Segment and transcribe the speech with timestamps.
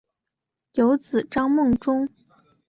[0.73, 2.09] 有子张孟中。